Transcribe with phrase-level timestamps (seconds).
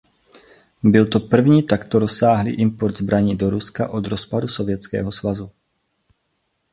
[0.83, 5.51] Byl by to první takto rozsáhlý import zbraní do Ruska od rozpadu Sovětského svazu.